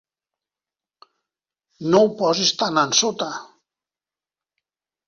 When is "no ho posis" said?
1.91-2.55